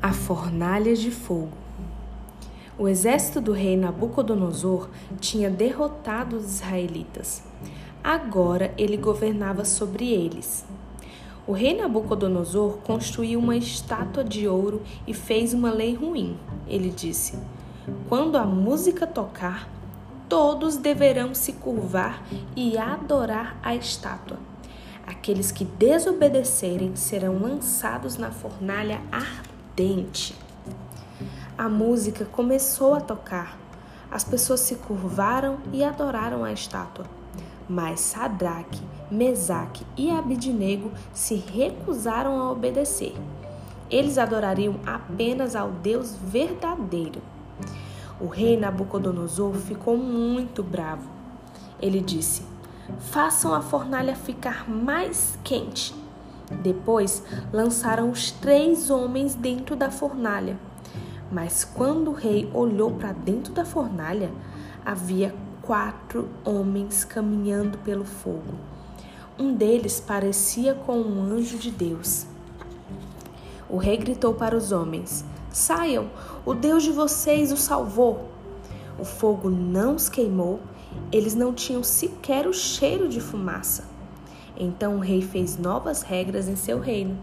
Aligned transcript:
A 0.00 0.12
fornalha 0.12 0.94
de 0.94 1.10
fogo. 1.10 1.56
O 2.78 2.86
exército 2.86 3.40
do 3.40 3.50
rei 3.50 3.76
Nabucodonosor 3.76 4.88
tinha 5.18 5.50
derrotado 5.50 6.36
os 6.36 6.44
israelitas. 6.44 7.42
Agora 8.02 8.72
ele 8.78 8.96
governava 8.96 9.64
sobre 9.64 10.08
eles. 10.08 10.64
O 11.48 11.52
rei 11.52 11.76
Nabucodonosor 11.76 12.78
construiu 12.84 13.40
uma 13.40 13.56
estátua 13.56 14.22
de 14.22 14.46
ouro 14.46 14.82
e 15.04 15.12
fez 15.12 15.52
uma 15.52 15.72
lei 15.72 15.96
ruim. 15.96 16.38
Ele 16.68 16.90
disse: 16.90 17.36
Quando 18.08 18.36
a 18.36 18.46
música 18.46 19.04
tocar, 19.04 19.68
todos 20.28 20.76
deverão 20.76 21.34
se 21.34 21.54
curvar 21.54 22.24
e 22.54 22.78
adorar 22.78 23.58
a 23.64 23.74
estátua. 23.74 24.38
Aqueles 25.04 25.50
que 25.50 25.64
desobedecerem 25.64 26.94
serão 26.94 27.40
lançados 27.40 28.16
na 28.16 28.30
fornalha 28.30 29.00
ardente 29.10 29.47
ardente. 29.78 30.34
A 31.56 31.68
música 31.68 32.24
começou 32.24 32.94
a 32.94 33.00
tocar. 33.00 33.56
As 34.10 34.24
pessoas 34.24 34.60
se 34.60 34.74
curvaram 34.74 35.58
e 35.72 35.84
adoraram 35.84 36.42
a 36.44 36.52
estátua. 36.52 37.04
Mas 37.68 38.00
Sadraque, 38.00 38.82
Mesaque 39.10 39.86
e 39.96 40.10
Abidnego 40.10 40.90
se 41.12 41.34
recusaram 41.36 42.40
a 42.40 42.50
obedecer. 42.50 43.14
Eles 43.90 44.18
adorariam 44.18 44.76
apenas 44.84 45.54
ao 45.54 45.70
Deus 45.70 46.16
verdadeiro. 46.16 47.22
O 48.20 48.26
rei 48.26 48.56
Nabucodonosor 48.56 49.54
ficou 49.54 49.96
muito 49.96 50.62
bravo. 50.62 51.08
Ele 51.80 52.00
disse: 52.00 52.42
Façam 52.98 53.54
a 53.54 53.60
fornalha 53.60 54.16
ficar 54.16 54.68
mais 54.68 55.38
quente 55.44 55.94
depois 56.62 57.22
lançaram 57.52 58.10
os 58.10 58.30
três 58.30 58.90
homens 58.90 59.34
dentro 59.34 59.76
da 59.76 59.90
fornalha. 59.90 60.58
Mas 61.30 61.64
quando 61.64 62.10
o 62.10 62.14
rei 62.14 62.50
olhou 62.54 62.92
para 62.92 63.12
dentro 63.12 63.52
da 63.52 63.64
fornalha, 63.64 64.30
havia 64.84 65.34
quatro 65.62 66.28
homens 66.44 67.04
caminhando 67.04 67.76
pelo 67.78 68.04
fogo. 68.04 68.54
Um 69.38 69.54
deles 69.54 70.00
parecia 70.00 70.74
com 70.74 70.98
um 70.98 71.22
anjo 71.22 71.58
de 71.58 71.70
Deus. 71.70 72.26
O 73.68 73.76
rei 73.76 73.98
gritou 73.98 74.32
para 74.32 74.56
os 74.56 74.72
homens: 74.72 75.24
Saiam, 75.50 76.10
o 76.44 76.54
Deus 76.54 76.82
de 76.82 76.90
vocês 76.90 77.52
o 77.52 77.56
salvou. 77.56 78.28
O 78.98 79.04
fogo 79.04 79.50
não 79.50 79.94
os 79.94 80.08
queimou, 80.08 80.58
eles 81.12 81.34
não 81.34 81.52
tinham 81.52 81.84
sequer 81.84 82.46
o 82.46 82.52
cheiro 82.52 83.08
de 83.08 83.20
fumaça. 83.20 83.97
Então 84.58 84.96
o 84.96 85.00
rei 85.00 85.22
fez 85.22 85.56
novas 85.56 86.02
regras 86.02 86.48
em 86.48 86.56
seu 86.56 86.80
reino. 86.80 87.16